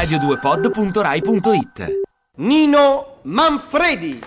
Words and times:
radio2pod.rai.it 0.00 2.00
Nino 2.36 3.18
Manfredi. 3.24 4.18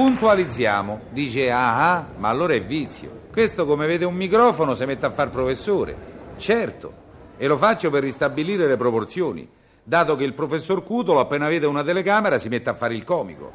Puntualizziamo, 0.00 1.00
dice 1.10 1.50
ah 1.50 1.92
ah, 1.92 2.06
ma 2.16 2.30
allora 2.30 2.54
è 2.54 2.64
vizio. 2.64 3.24
Questo 3.30 3.66
come 3.66 3.86
vede 3.86 4.06
un 4.06 4.14
microfono 4.14 4.72
si 4.72 4.86
mette 4.86 5.04
a 5.04 5.10
far 5.10 5.28
professore. 5.28 5.94
Certo, 6.38 6.92
e 7.36 7.46
lo 7.46 7.58
faccio 7.58 7.90
per 7.90 8.02
ristabilire 8.02 8.66
le 8.66 8.78
proporzioni, 8.78 9.46
dato 9.82 10.16
che 10.16 10.24
il 10.24 10.32
professor 10.32 10.82
Cutolo 10.82 11.20
appena 11.20 11.48
vede 11.48 11.66
una 11.66 11.84
telecamera 11.84 12.38
si 12.38 12.48
mette 12.48 12.70
a 12.70 12.74
fare 12.74 12.94
il 12.94 13.04
comico. 13.04 13.52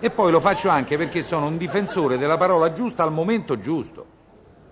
E 0.00 0.08
poi 0.08 0.30
lo 0.30 0.40
faccio 0.40 0.70
anche 0.70 0.96
perché 0.96 1.20
sono 1.20 1.44
un 1.44 1.58
difensore 1.58 2.16
della 2.16 2.38
parola 2.38 2.72
giusta 2.72 3.02
al 3.02 3.12
momento 3.12 3.58
giusto. 3.58 4.06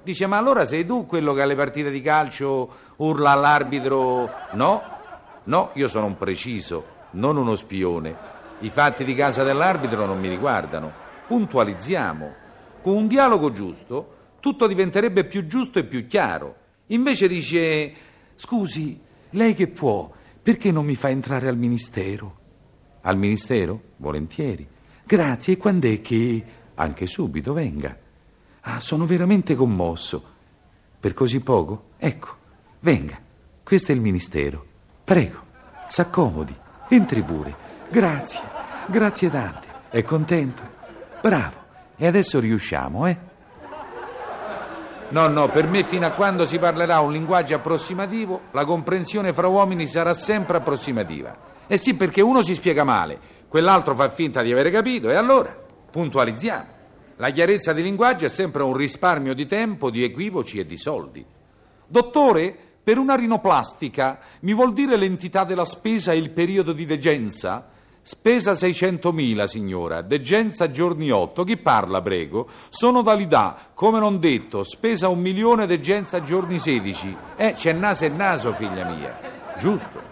Dice, 0.02 0.26
ma 0.26 0.38
allora 0.38 0.64
sei 0.64 0.86
tu 0.86 1.04
quello 1.04 1.34
che 1.34 1.42
alle 1.42 1.54
partite 1.54 1.90
di 1.90 2.00
calcio 2.00 2.66
urla 2.96 3.32
all'arbitro 3.32 4.30
no? 4.52 4.82
No, 5.44 5.70
io 5.74 5.86
sono 5.86 6.06
un 6.06 6.16
preciso, 6.16 6.82
non 7.10 7.36
uno 7.36 7.56
spione. 7.56 8.16
I 8.60 8.70
fatti 8.70 9.04
di 9.04 9.14
casa 9.14 9.42
dell'arbitro 9.42 10.06
non 10.06 10.18
mi 10.18 10.28
riguardano. 10.28 11.08
Puntualizziamo. 11.30 12.34
Con 12.82 12.96
un 12.96 13.06
dialogo 13.06 13.52
giusto 13.52 14.16
tutto 14.40 14.66
diventerebbe 14.66 15.24
più 15.24 15.46
giusto 15.46 15.78
e 15.78 15.84
più 15.84 16.04
chiaro. 16.08 16.56
Invece 16.86 17.28
dice, 17.28 17.94
scusi, 18.34 18.98
lei 19.30 19.54
che 19.54 19.68
può, 19.68 20.10
perché 20.42 20.72
non 20.72 20.84
mi 20.84 20.96
fa 20.96 21.08
entrare 21.08 21.46
al 21.46 21.56
ministero? 21.56 22.38
Al 23.02 23.16
ministero? 23.16 23.80
Volentieri. 23.98 24.66
Grazie, 25.04 25.52
e 25.52 25.56
quando 25.56 25.86
è 25.86 26.00
che... 26.00 26.44
Anche 26.74 27.06
subito, 27.06 27.52
venga. 27.52 27.96
Ah, 28.62 28.80
sono 28.80 29.06
veramente 29.06 29.54
commosso. 29.54 30.24
Per 30.98 31.14
così 31.14 31.38
poco? 31.38 31.90
Ecco, 31.98 32.36
venga. 32.80 33.16
Questo 33.62 33.92
è 33.92 33.94
il 33.94 34.00
ministero. 34.00 34.66
Prego, 35.04 35.44
s'accomodi. 35.86 36.56
Entri 36.88 37.22
pure. 37.22 37.54
Grazie, 37.88 38.40
grazie 38.88 39.30
tante. 39.30 39.68
È 39.90 40.02
contento? 40.02 40.79
Bravo. 41.20 41.58
E 41.96 42.06
adesso 42.06 42.40
riusciamo, 42.40 43.06
eh? 43.06 43.18
No, 45.10 45.26
no, 45.26 45.48
per 45.48 45.66
me 45.66 45.82
fino 45.82 46.06
a 46.06 46.10
quando 46.10 46.46
si 46.46 46.58
parlerà 46.58 47.00
un 47.00 47.12
linguaggio 47.12 47.56
approssimativo, 47.56 48.42
la 48.52 48.64
comprensione 48.64 49.32
fra 49.32 49.48
uomini 49.48 49.86
sarà 49.86 50.14
sempre 50.14 50.58
approssimativa. 50.58 51.36
Eh 51.66 51.76
sì, 51.76 51.94
perché 51.94 52.20
uno 52.20 52.42
si 52.42 52.54
spiega 52.54 52.84
male, 52.84 53.18
quell'altro 53.48 53.94
fa 53.96 54.08
finta 54.10 54.40
di 54.42 54.52
avere 54.52 54.70
capito, 54.70 55.10
e 55.10 55.14
allora 55.14 55.54
puntualizziamo. 55.90 56.78
La 57.16 57.30
chiarezza 57.30 57.72
di 57.72 57.82
linguaggio 57.82 58.24
è 58.24 58.28
sempre 58.28 58.62
un 58.62 58.74
risparmio 58.74 59.34
di 59.34 59.46
tempo, 59.46 59.90
di 59.90 60.04
equivoci 60.04 60.58
e 60.58 60.64
di 60.64 60.78
soldi. 60.78 61.24
Dottore, 61.86 62.56
per 62.82 62.96
una 62.96 63.14
rinoplastica 63.14 64.20
mi 64.40 64.54
vuol 64.54 64.72
dire 64.72 64.96
l'entità 64.96 65.44
della 65.44 65.66
spesa 65.66 66.12
e 66.12 66.16
il 66.16 66.30
periodo 66.30 66.72
di 66.72 66.86
degenza? 66.86 67.68
Spesa 68.02 68.52
600.000, 68.52 69.44
signora, 69.44 70.00
degenza 70.00 70.70
giorni 70.70 71.10
8. 71.10 71.44
Chi 71.44 71.56
parla, 71.58 72.00
prego? 72.00 72.48
Sono 72.68 73.02
Dalidà, 73.02 73.70
come 73.74 74.00
non 74.00 74.18
detto, 74.18 74.62
spesa 74.64 75.08
un 75.08 75.20
milione, 75.20 75.66
degenza 75.66 76.22
giorni 76.22 76.58
16. 76.58 77.16
Eh, 77.36 77.52
c'è 77.52 77.72
naso 77.72 78.06
e 78.06 78.08
naso, 78.08 78.54
figlia 78.54 78.84
mia. 78.86 79.18
Giusto. 79.58 80.08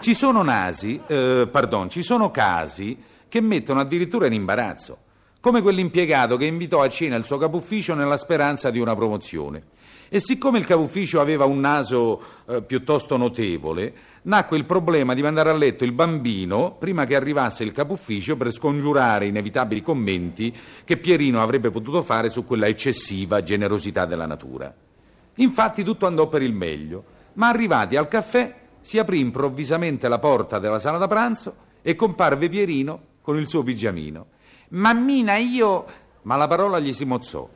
Ci 0.00 0.14
sono 0.14 0.42
nasi, 0.42 1.00
eh, 1.06 1.48
pardon, 1.50 1.90
ci 1.90 2.02
sono 2.02 2.30
casi 2.30 2.96
che 3.28 3.40
mettono 3.40 3.80
addirittura 3.80 4.26
in 4.26 4.32
imbarazzo, 4.32 4.98
come 5.40 5.60
quell'impiegato 5.60 6.36
che 6.36 6.46
invitò 6.46 6.82
a 6.82 6.88
cena 6.88 7.16
il 7.16 7.24
suo 7.24 7.38
capufficio 7.38 7.94
nella 7.94 8.16
speranza 8.16 8.70
di 8.70 8.78
una 8.78 8.94
promozione. 8.94 9.62
E 10.08 10.20
siccome 10.20 10.58
il 10.58 10.66
capufficio 10.66 11.20
aveva 11.20 11.46
un 11.46 11.58
naso 11.58 12.22
eh, 12.46 12.62
piuttosto 12.62 13.16
notevole, 13.16 13.92
nacque 14.22 14.56
il 14.56 14.64
problema 14.64 15.14
di 15.14 15.22
mandare 15.22 15.50
a 15.50 15.54
letto 15.54 15.84
il 15.84 15.92
bambino 15.92 16.76
prima 16.78 17.04
che 17.06 17.16
arrivasse 17.16 17.64
il 17.64 17.72
capufficio 17.72 18.36
per 18.36 18.52
scongiurare 18.52 19.26
inevitabili 19.26 19.82
commenti 19.82 20.54
che 20.84 20.96
Pierino 20.96 21.42
avrebbe 21.42 21.70
potuto 21.70 22.02
fare 22.02 22.30
su 22.30 22.44
quella 22.44 22.66
eccessiva 22.66 23.42
generosità 23.42 24.04
della 24.04 24.26
natura. 24.26 24.72
Infatti 25.34 25.82
tutto 25.82 26.06
andò 26.06 26.28
per 26.28 26.42
il 26.42 26.54
meglio, 26.54 27.04
ma 27.34 27.48
arrivati 27.48 27.96
al 27.96 28.08
caffè 28.08 28.54
si 28.80 28.98
aprì 28.98 29.18
improvvisamente 29.18 30.08
la 30.08 30.20
porta 30.20 30.58
della 30.60 30.78
sala 30.78 30.98
da 30.98 31.08
pranzo 31.08 31.54
e 31.82 31.96
comparve 31.96 32.48
Pierino 32.48 33.00
con 33.20 33.36
il 33.38 33.48
suo 33.48 33.62
pigiamino. 33.62 34.26
Mammina, 34.68 35.36
io... 35.36 36.04
Ma 36.22 36.34
la 36.34 36.48
parola 36.48 36.80
gli 36.80 36.92
si 36.92 37.04
mozzò 37.04 37.48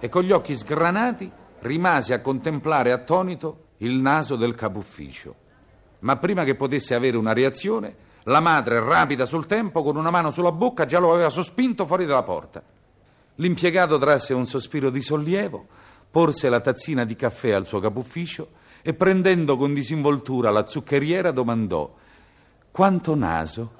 e 0.00 0.08
con 0.08 0.22
gli 0.22 0.32
occhi 0.32 0.54
sgranati 0.54 1.30
rimase 1.64 2.14
a 2.14 2.20
contemplare 2.20 2.92
attonito 2.92 3.66
il 3.78 3.94
naso 3.94 4.36
del 4.36 4.54
capufficio 4.54 5.42
ma 6.04 6.16
prima 6.16 6.44
che 6.44 6.54
potesse 6.54 6.94
avere 6.94 7.16
una 7.16 7.32
reazione, 7.32 7.96
la 8.24 8.40
madre, 8.40 8.78
rapida 8.78 9.24
sul 9.24 9.46
tempo, 9.46 9.82
con 9.82 9.96
una 9.96 10.10
mano 10.10 10.30
sulla 10.30 10.52
bocca, 10.52 10.84
già 10.84 10.98
lo 10.98 11.12
aveva 11.12 11.30
sospinto 11.30 11.86
fuori 11.86 12.04
dalla 12.04 12.22
porta. 12.22 12.62
L'impiegato 13.36 13.98
trasse 13.98 14.34
un 14.34 14.46
sospiro 14.46 14.90
di 14.90 15.00
sollievo, 15.00 15.66
porse 16.10 16.48
la 16.48 16.60
tazzina 16.60 17.04
di 17.04 17.16
caffè 17.16 17.52
al 17.52 17.66
suo 17.66 17.80
capufficio 17.80 18.48
e 18.82 18.92
prendendo 18.92 19.56
con 19.56 19.72
disinvoltura 19.72 20.50
la 20.50 20.66
zuccheriera 20.66 21.30
domandò 21.30 21.92
quanto 22.70 23.14
naso? 23.14 23.72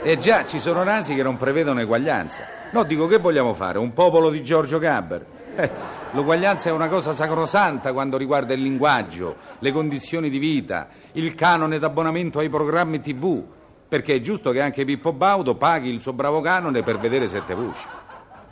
E 0.00 0.12
eh 0.12 0.18
già, 0.18 0.46
ci 0.46 0.60
sono 0.60 0.84
nasi 0.84 1.14
che 1.14 1.24
non 1.24 1.36
prevedono 1.36 1.80
eguaglianza. 1.80 2.44
No, 2.72 2.84
dico 2.84 3.08
che 3.08 3.18
vogliamo 3.18 3.52
fare? 3.54 3.78
Un 3.78 3.92
popolo 3.92 4.30
di 4.30 4.44
Giorgio 4.44 4.78
Gabber? 4.78 5.37
L'uguaglianza 6.12 6.68
è 6.68 6.72
una 6.72 6.88
cosa 6.88 7.12
sacrosanta 7.12 7.92
quando 7.92 8.16
riguarda 8.16 8.54
il 8.54 8.62
linguaggio, 8.62 9.36
le 9.58 9.72
condizioni 9.72 10.30
di 10.30 10.38
vita, 10.38 10.88
il 11.12 11.34
canone 11.34 11.78
d'abbonamento 11.78 12.38
ai 12.38 12.48
programmi 12.48 13.00
TV, 13.00 13.42
perché 13.88 14.16
è 14.16 14.20
giusto 14.20 14.50
che 14.50 14.60
anche 14.60 14.84
Pippo 14.84 15.12
Baudo 15.12 15.54
paghi 15.54 15.88
il 15.88 16.00
suo 16.00 16.12
bravo 16.12 16.40
canone 16.40 16.82
per 16.82 16.98
vedere 16.98 17.26
sette 17.26 17.54
voci. 17.54 17.86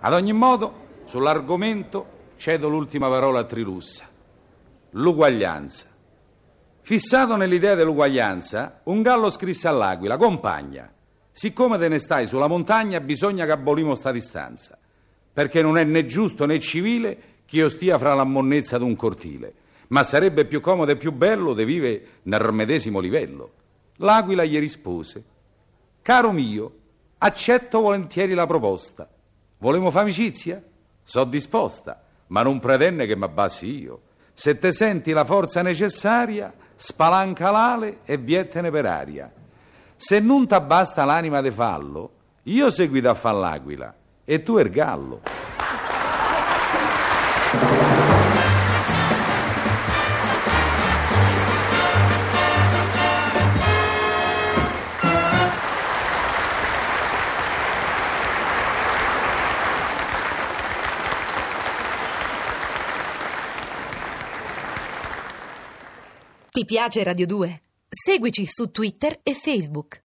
Ad 0.00 0.12
ogni 0.12 0.32
modo, 0.32 0.84
sull'argomento 1.04 2.14
cedo 2.36 2.68
l'ultima 2.68 3.08
parola 3.08 3.40
a 3.40 3.44
Trilussa. 3.44 4.04
L'uguaglianza. 4.90 5.86
Fissato 6.82 7.36
nell'idea 7.36 7.74
dell'uguaglianza, 7.74 8.80
un 8.84 9.02
gallo 9.02 9.30
scrisse 9.30 9.66
all'aquila, 9.68 10.16
compagna, 10.16 10.90
siccome 11.32 11.78
te 11.78 11.88
ne 11.88 11.98
stai 11.98 12.26
sulla 12.26 12.46
montagna 12.46 13.00
bisogna 13.00 13.44
che 13.44 13.50
abolimo 13.50 13.94
sta 13.96 14.12
distanza, 14.12 14.78
perché 15.36 15.60
non 15.60 15.76
è 15.76 15.84
né 15.84 16.06
giusto 16.06 16.46
né 16.46 16.58
civile 16.58 17.18
che 17.44 17.56
io 17.56 17.68
stia 17.68 17.98
fra 17.98 18.14
la 18.14 18.24
monnezza 18.24 18.78
d'un 18.78 18.96
cortile, 18.96 19.52
ma 19.88 20.02
sarebbe 20.02 20.46
più 20.46 20.62
comodo 20.62 20.92
e 20.92 20.96
più 20.96 21.12
bello 21.12 21.52
de 21.52 21.66
vive 21.66 22.06
nel 22.22 22.54
medesimo 22.54 23.00
livello. 23.00 23.50
L'aquila 23.96 24.44
gli 24.44 24.58
rispose, 24.58 25.22
caro 26.00 26.32
mio, 26.32 26.72
accetto 27.18 27.82
volentieri 27.82 28.32
la 28.32 28.46
proposta. 28.46 29.06
Volemo 29.58 29.90
fa 29.90 30.00
amicizia? 30.00 30.62
So 31.04 31.24
disposta, 31.24 32.02
ma 32.28 32.42
non 32.42 32.58
pretende 32.58 33.04
che 33.04 33.14
m'abbassi 33.14 33.78
io. 33.78 34.00
Se 34.32 34.58
te 34.58 34.72
senti 34.72 35.12
la 35.12 35.26
forza 35.26 35.60
necessaria, 35.60 36.50
spalanca 36.76 37.50
l'ale 37.50 37.98
e 38.06 38.16
viettene 38.16 38.70
per 38.70 38.86
aria. 38.86 39.30
Se 39.98 40.18
non 40.18 40.46
t'abbasta 40.46 41.04
l'anima 41.04 41.42
de 41.42 41.52
fallo, 41.52 42.10
io 42.44 42.70
seguito 42.70 43.10
a 43.10 43.14
fa 43.14 43.32
l'aquila 43.32 43.94
e 44.28 44.42
tu 44.42 44.58
er 44.58 44.68
gallo. 44.68 45.20
Ti 66.50 66.64
piace 66.64 67.02
Radio 67.04 67.26
2? 67.26 67.62
Seguici 67.86 68.44
su 68.46 68.70
Twitter 68.70 69.20
e 69.22 69.34
Facebook. 69.34 69.94